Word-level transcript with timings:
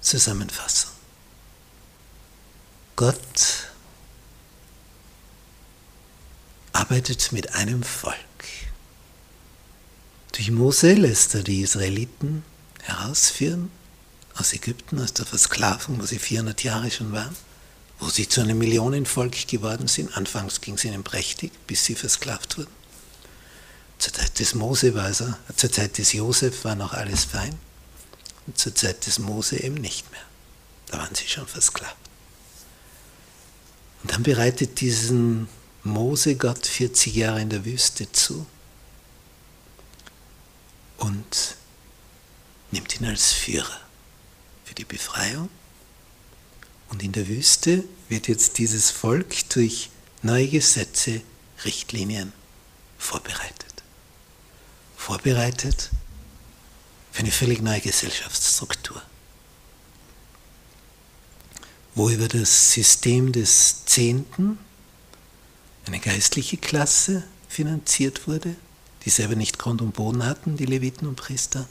Zusammenfassung. 0.00 0.90
Gott 2.96 3.68
arbeitet 6.72 7.32
mit 7.32 7.54
einem 7.54 7.82
Volk. 7.82 8.16
Durch 10.32 10.50
Mose 10.50 10.94
lässt 10.94 11.34
er 11.34 11.42
die 11.42 11.60
Israeliten 11.60 12.44
herausführen 12.82 13.70
aus 14.36 14.52
Ägypten, 14.52 15.00
aus 15.00 15.12
der 15.12 15.26
Versklavung, 15.26 16.00
wo 16.00 16.06
sie 16.06 16.18
400 16.18 16.62
Jahre 16.62 16.90
schon 16.90 17.12
waren, 17.12 17.36
wo 17.98 18.08
sie 18.08 18.28
zu 18.28 18.40
einem 18.40 18.58
Millionenvolk 18.58 19.46
geworden 19.48 19.88
sind. 19.88 20.16
Anfangs 20.16 20.60
ging 20.60 20.74
es 20.74 20.84
ihnen 20.84 21.04
prächtig, 21.04 21.52
bis 21.66 21.84
sie 21.84 21.94
versklavt 21.94 22.56
wurden. 22.58 22.70
Zur 23.98 24.14
Zeit 24.14 24.38
des 24.38 24.54
Mose 24.54 24.94
war 24.94 25.10
es, 25.10 25.22
zur 25.56 25.70
Zeit 25.70 25.98
des 25.98 26.12
Josef 26.14 26.64
war 26.64 26.74
noch 26.74 26.94
alles 26.94 27.24
fein. 27.24 27.58
Und 28.50 28.58
zur 28.58 28.74
Zeit 28.74 29.06
des 29.06 29.20
Mose 29.20 29.62
eben 29.62 29.76
nicht 29.76 30.10
mehr. 30.10 30.24
Da 30.88 30.98
waren 30.98 31.14
sie 31.14 31.28
schon 31.28 31.46
versklavt. 31.46 31.94
Und 34.02 34.10
dann 34.10 34.24
bereitet 34.24 34.80
diesen 34.80 35.46
Mose 35.84 36.34
Gott 36.34 36.66
40 36.66 37.14
Jahre 37.14 37.40
in 37.40 37.48
der 37.48 37.64
Wüste 37.64 38.10
zu 38.10 38.44
und 40.96 41.54
nimmt 42.72 43.00
ihn 43.00 43.06
als 43.06 43.30
Führer 43.30 43.80
für 44.64 44.74
die 44.74 44.84
Befreiung. 44.84 45.48
Und 46.88 47.04
in 47.04 47.12
der 47.12 47.28
Wüste 47.28 47.84
wird 48.08 48.26
jetzt 48.26 48.58
dieses 48.58 48.90
Volk 48.90 49.48
durch 49.50 49.90
neue 50.22 50.48
Gesetze, 50.48 51.20
Richtlinien 51.64 52.32
vorbereitet. 52.98 53.84
Vorbereitet 54.96 55.90
für 57.12 57.20
eine 57.20 57.30
völlig 57.30 57.60
neue 57.62 57.80
Gesellschaftsstruktur, 57.80 59.02
wo 61.94 62.08
über 62.08 62.28
das 62.28 62.72
System 62.72 63.32
des 63.32 63.84
Zehnten 63.86 64.58
eine 65.86 65.98
geistliche 65.98 66.56
Klasse 66.56 67.24
finanziert 67.48 68.28
wurde, 68.28 68.54
die 69.04 69.10
selber 69.10 69.34
nicht 69.34 69.58
Grund 69.58 69.82
und 69.82 69.92
Boden 69.92 70.24
hatten, 70.24 70.56
die 70.56 70.66
Leviten 70.66 71.08
und 71.08 71.16
Priester, 71.16 71.68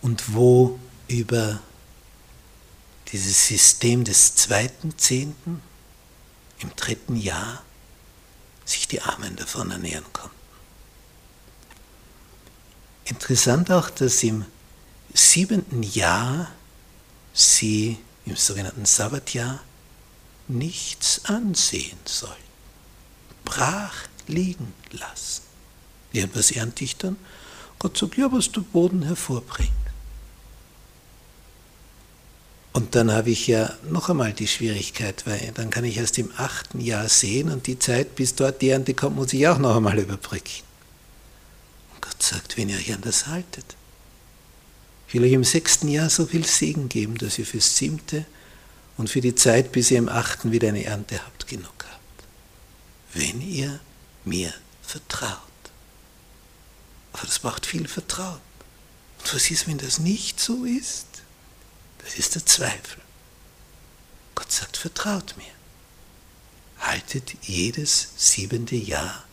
und 0.00 0.34
wo 0.34 0.78
über 1.08 1.60
dieses 3.12 3.48
System 3.48 4.04
des 4.04 4.34
zweiten 4.34 4.96
Zehnten 4.96 5.60
im 6.60 6.74
dritten 6.76 7.16
Jahr 7.16 7.62
sich 8.64 8.86
die 8.86 9.00
Armen 9.00 9.36
davon 9.36 9.70
ernähren 9.70 10.04
konnten. 10.12 10.37
Interessant 13.08 13.70
auch, 13.70 13.88
dass 13.90 14.22
im 14.22 14.44
siebenten 15.14 15.82
Jahr 15.82 16.50
sie 17.32 17.96
im 18.26 18.36
sogenannten 18.36 18.84
Sabbatjahr 18.84 19.60
nichts 20.48 21.24
ansehen 21.24 21.98
sollten, 22.04 22.36
brach 23.44 23.94
liegen 24.26 24.74
lassen. 24.92 25.42
Ja, 26.12 26.26
was 26.34 26.50
ernte 26.50 26.84
ich 26.84 26.96
dann? 26.96 27.16
Gott 27.78 27.96
sagt, 27.96 28.16
ja, 28.16 28.30
was 28.30 28.52
der 28.52 28.60
Boden 28.60 29.02
hervorbringt. 29.02 29.72
Und 32.72 32.94
dann 32.94 33.10
habe 33.10 33.30
ich 33.30 33.46
ja 33.46 33.72
noch 33.88 34.10
einmal 34.10 34.32
die 34.32 34.46
Schwierigkeit, 34.46 35.26
weil 35.26 35.52
dann 35.54 35.70
kann 35.70 35.84
ich 35.84 35.96
erst 35.96 36.18
im 36.18 36.30
achten 36.36 36.80
Jahr 36.80 37.08
sehen 37.08 37.50
und 37.50 37.66
die 37.66 37.78
Zeit, 37.78 38.14
bis 38.14 38.34
dort 38.34 38.60
die 38.62 38.68
Ernte 38.68 38.94
kommt, 38.94 39.16
muss 39.16 39.32
ich 39.32 39.48
auch 39.48 39.58
noch 39.58 39.76
einmal 39.76 39.98
überbrücken. 39.98 40.67
Gott 42.18 42.26
sagt, 42.26 42.56
wenn 42.56 42.68
ihr 42.68 42.76
euch 42.76 42.92
an 42.92 43.00
das 43.00 43.28
haltet. 43.28 43.76
Ich 45.06 45.14
will 45.14 45.22
euch 45.22 45.32
im 45.32 45.44
sechsten 45.44 45.86
Jahr 45.86 46.10
so 46.10 46.26
viel 46.26 46.44
Segen 46.44 46.88
geben, 46.88 47.16
dass 47.16 47.38
ihr 47.38 47.46
fürs 47.46 47.76
siebte 47.76 48.26
und 48.96 49.08
für 49.08 49.20
die 49.20 49.36
Zeit, 49.36 49.70
bis 49.70 49.92
ihr 49.92 49.98
im 49.98 50.08
achten 50.08 50.50
wieder 50.50 50.68
eine 50.68 50.82
Ernte 50.82 51.24
habt, 51.24 51.46
genug 51.46 51.86
habt. 51.88 52.24
Wenn 53.14 53.40
ihr 53.40 53.78
mir 54.24 54.52
vertraut. 54.82 55.38
Aber 57.12 57.24
das 57.24 57.38
braucht 57.38 57.66
viel 57.66 57.86
Vertrauen. 57.86 58.40
Und 59.20 59.34
was 59.34 59.48
ist, 59.52 59.68
wenn 59.68 59.78
das 59.78 60.00
nicht 60.00 60.40
so 60.40 60.64
ist? 60.64 61.06
Das 62.04 62.18
ist 62.18 62.34
der 62.34 62.44
Zweifel. 62.44 63.00
Gott 64.34 64.50
sagt, 64.50 64.76
vertraut 64.76 65.36
mir. 65.36 65.46
Haltet 66.80 67.36
jedes 67.42 68.08
siebente 68.16 68.76
Jahr 68.76 69.27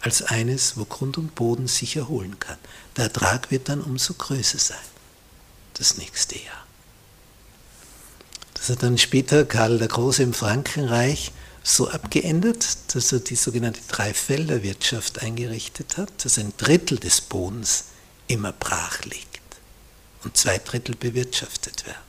als 0.00 0.22
eines, 0.22 0.76
wo 0.76 0.84
Grund 0.84 1.18
und 1.18 1.34
Boden 1.34 1.68
sich 1.68 1.96
erholen 1.96 2.38
kann. 2.38 2.58
Der 2.96 3.04
Ertrag 3.04 3.50
wird 3.50 3.68
dann 3.68 3.82
umso 3.82 4.14
größer 4.14 4.58
sein, 4.58 4.78
das 5.74 5.98
nächste 5.98 6.36
Jahr. 6.36 6.66
Das 8.54 8.68
hat 8.68 8.82
dann 8.82 8.98
später 8.98 9.44
Karl 9.44 9.78
der 9.78 9.88
Große 9.88 10.22
im 10.22 10.34
Frankenreich 10.34 11.32
so 11.62 11.88
abgeändert, 11.88 12.94
dass 12.94 13.12
er 13.12 13.20
die 13.20 13.36
sogenannte 13.36 13.80
Dreifelderwirtschaft 13.88 15.20
eingerichtet 15.20 15.96
hat, 15.96 16.24
dass 16.24 16.38
ein 16.38 16.52
Drittel 16.56 16.98
des 16.98 17.20
Bodens 17.20 17.84
immer 18.26 18.52
brach 18.52 19.02
liegt 19.04 19.40
und 20.24 20.36
zwei 20.36 20.58
Drittel 20.58 20.94
bewirtschaftet 20.94 21.86
werden, 21.86 22.02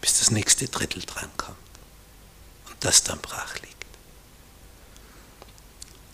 bis 0.00 0.18
das 0.18 0.30
nächste 0.30 0.68
Drittel 0.68 1.02
drankommt 1.02 1.56
und 2.68 2.76
das 2.80 3.02
dann 3.02 3.20
brach 3.20 3.54
liegt. 3.60 3.83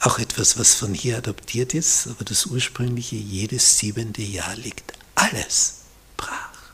Auch 0.01 0.19
etwas, 0.19 0.59
was 0.59 0.75
von 0.75 0.95
hier 0.95 1.19
adoptiert 1.19 1.75
ist, 1.75 2.07
aber 2.09 2.25
das 2.25 2.47
ursprüngliche, 2.47 3.17
jedes 3.17 3.79
siebente 3.79 4.23
Jahr 4.23 4.57
liegt 4.57 4.95
alles 5.15 5.81
brach. 6.17 6.73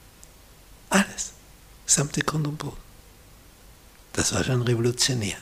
Alles. 0.91 1.33
Samte 1.87 2.21
Grund 2.23 2.47
und 2.47 2.59
Boden. 2.59 2.77
Das 4.13 4.33
war 4.33 4.45
schon 4.45 4.63
revolutionär. 4.63 5.37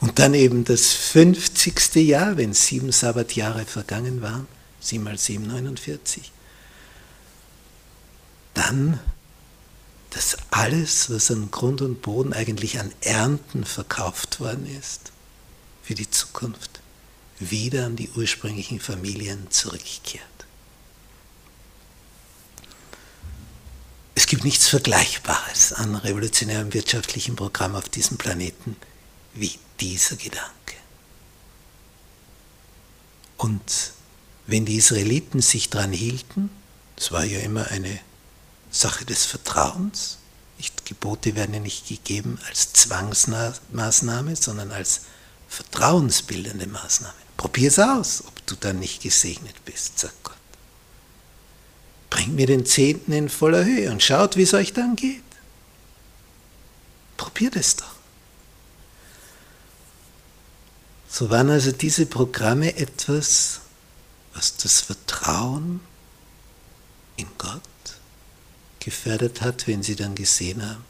Und 0.00 0.18
dann 0.18 0.34
eben 0.34 0.64
das 0.64 0.92
50. 0.92 1.96
Jahr, 1.96 2.36
wenn 2.36 2.52
sieben 2.52 2.92
Sabbatjahre 2.92 3.64
vergangen 3.64 4.22
waren, 4.22 4.46
7 4.80 5.02
mal 5.02 5.18
7, 5.18 5.46
49. 5.46 6.30
Dann 8.54 9.00
das 10.10 10.36
alles, 10.50 11.10
was 11.10 11.30
an 11.30 11.50
Grund 11.50 11.82
und 11.82 12.02
Boden 12.02 12.32
eigentlich 12.32 12.78
an 12.78 12.92
Ernten 13.00 13.64
verkauft 13.64 14.40
worden 14.40 14.66
ist, 14.78 15.12
für 15.82 15.94
die 15.94 16.10
Zukunft, 16.10 16.80
wieder 17.40 17.86
an 17.86 17.96
die 17.96 18.10
ursprünglichen 18.10 18.80
Familien 18.80 19.50
zurückkehrt. 19.50 20.24
Es 24.14 24.26
gibt 24.26 24.44
nichts 24.44 24.68
Vergleichbares 24.68 25.72
an 25.72 25.94
revolutionärem 25.94 26.74
wirtschaftlichem 26.74 27.36
Programm 27.36 27.76
auf 27.76 27.88
diesem 27.88 28.18
Planeten 28.18 28.76
wie 29.32 29.52
dieser 29.80 30.16
Gedanke. 30.16 30.74
Und 33.36 33.92
wenn 34.46 34.66
die 34.66 34.76
Israeliten 34.76 35.40
sich 35.40 35.70
daran 35.70 35.92
hielten, 35.92 36.50
das 36.96 37.12
war 37.12 37.24
ja 37.24 37.38
immer 37.40 37.68
eine 37.68 38.00
Sache 38.70 39.04
des 39.04 39.24
Vertrauens, 39.24 40.18
nicht, 40.58 40.84
Gebote 40.84 41.36
werden 41.36 41.54
ja 41.54 41.60
nicht 41.60 41.86
gegeben 41.86 42.38
als 42.48 42.72
Zwangsmaßnahme, 42.72 44.34
sondern 44.34 44.72
als 44.72 45.02
vertrauensbildende 45.48 46.66
Maßnahme. 46.66 47.27
Probier 47.38 47.68
es 47.68 47.78
aus, 47.78 48.24
ob 48.26 48.46
du 48.46 48.56
dann 48.56 48.80
nicht 48.80 49.00
gesegnet 49.00 49.64
bist, 49.64 50.00
sagt 50.00 50.24
Gott. 50.24 50.34
Bringt 52.10 52.34
mir 52.34 52.46
den 52.46 52.66
Zehnten 52.66 53.12
in 53.12 53.28
voller 53.28 53.64
Höhe 53.64 53.90
und 53.90 54.02
schaut, 54.02 54.36
wie 54.36 54.42
es 54.42 54.54
euch 54.54 54.72
dann 54.72 54.96
geht. 54.96 55.22
Probiert 57.16 57.54
es 57.54 57.76
doch. 57.76 57.94
So 61.08 61.30
waren 61.30 61.50
also 61.50 61.70
diese 61.70 62.06
Programme 62.06 62.76
etwas, 62.76 63.60
was 64.34 64.56
das 64.56 64.80
Vertrauen 64.80 65.80
in 67.16 67.28
Gott 67.38 67.62
gefördert 68.80 69.42
hat, 69.42 69.68
wenn 69.68 69.84
sie 69.84 69.94
dann 69.94 70.16
gesehen 70.16 70.68
haben, 70.68 70.84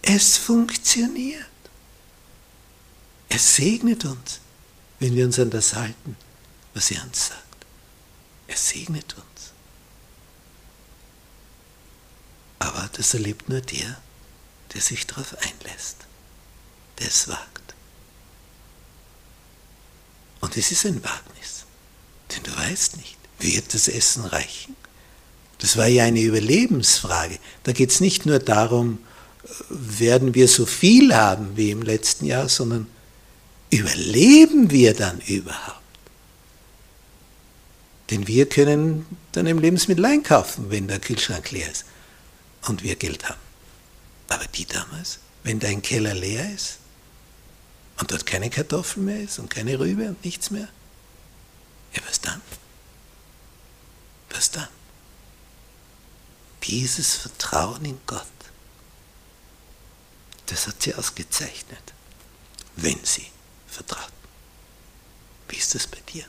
es 0.00 0.38
funktioniert. 0.38 1.44
Es 3.28 3.56
segnet 3.56 4.06
uns 4.06 4.40
wenn 5.04 5.16
wir 5.16 5.26
uns 5.26 5.38
an 5.38 5.50
das 5.50 5.74
halten, 5.74 6.16
was 6.72 6.90
er 6.90 7.02
uns 7.04 7.26
sagt. 7.26 7.66
Er 8.46 8.56
segnet 8.56 9.12
uns. 9.12 9.52
Aber 12.58 12.88
das 12.94 13.12
erlebt 13.12 13.50
nur 13.50 13.60
der, 13.60 14.00
der 14.72 14.80
sich 14.80 15.06
darauf 15.06 15.36
einlässt, 15.36 15.96
der 16.98 17.08
es 17.08 17.28
wagt. 17.28 17.74
Und 20.40 20.56
es 20.56 20.72
ist 20.72 20.86
ein 20.86 21.04
Wagnis, 21.04 21.66
denn 22.34 22.42
du 22.42 22.56
weißt 22.56 22.96
nicht, 22.96 23.18
wird 23.40 23.74
das 23.74 23.88
Essen 23.88 24.24
reichen? 24.24 24.74
Das 25.58 25.76
war 25.76 25.86
ja 25.86 26.04
eine 26.04 26.22
Überlebensfrage. 26.22 27.38
Da 27.64 27.72
geht 27.72 27.90
es 27.90 28.00
nicht 28.00 28.24
nur 28.24 28.38
darum, 28.38 29.00
werden 29.68 30.34
wir 30.34 30.48
so 30.48 30.64
viel 30.64 31.14
haben 31.14 31.58
wie 31.58 31.72
im 31.72 31.82
letzten 31.82 32.24
Jahr, 32.24 32.48
sondern 32.48 32.86
überleben 33.74 34.70
wir 34.70 34.94
dann 34.94 35.20
überhaupt? 35.20 35.80
Denn 38.10 38.26
wir 38.26 38.48
können 38.48 39.06
dann 39.32 39.46
im 39.46 39.58
Lebensmittel 39.58 40.04
einkaufen, 40.04 40.70
wenn 40.70 40.88
der 40.88 41.00
Kühlschrank 41.00 41.50
leer 41.50 41.70
ist 41.70 41.84
und 42.66 42.82
wir 42.82 42.96
Geld 42.96 43.28
haben. 43.28 43.40
Aber 44.28 44.44
die 44.46 44.66
damals, 44.66 45.18
wenn 45.42 45.58
dein 45.58 45.82
Keller 45.82 46.14
leer 46.14 46.52
ist 46.54 46.78
und 47.98 48.10
dort 48.10 48.26
keine 48.26 48.50
Kartoffeln 48.50 49.06
mehr 49.06 49.20
ist 49.20 49.38
und 49.38 49.48
keine 49.48 49.78
Rübe 49.78 50.08
und 50.08 50.24
nichts 50.24 50.50
mehr, 50.50 50.68
ja, 51.94 52.02
was 52.06 52.20
dann? 52.20 52.40
Was 54.30 54.50
dann? 54.50 54.68
Dieses 56.64 57.16
Vertrauen 57.16 57.84
in 57.84 57.98
Gott, 58.06 58.26
das 60.46 60.66
hat 60.66 60.82
sie 60.82 60.94
ausgezeichnet, 60.94 61.92
wenn 62.76 62.98
sie 63.02 63.26
vertraut. 63.74 64.12
Wie 65.48 65.56
ist 65.56 65.74
das 65.74 65.86
bei 65.86 66.00
dir? 66.12 66.24